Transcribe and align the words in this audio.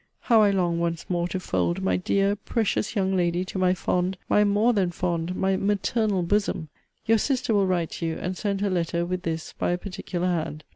How 0.21 0.41
I 0.41 0.49
long 0.49 0.79
once 0.79 1.07
more 1.11 1.27
to 1.27 1.39
fold 1.39 1.83
my 1.83 1.95
dear, 1.95 2.35
precious 2.35 2.95
young 2.95 3.15
lady 3.15 3.45
to 3.45 3.59
my 3.59 3.75
fond, 3.75 4.17
my 4.27 4.43
more 4.43 4.73
than 4.73 4.89
fond, 4.89 5.35
my 5.35 5.55
maternal 5.57 6.23
bosom! 6.23 6.69
Your 7.05 7.19
sister 7.19 7.53
will 7.53 7.67
write 7.67 7.91
to 7.91 8.07
you, 8.07 8.17
and 8.17 8.35
send 8.35 8.61
her 8.61 8.69
letter, 8.71 9.05
with 9.05 9.21
this, 9.21 9.53
by 9.53 9.69
a 9.69 9.77
particular 9.77 10.25
hand. 10.25 10.63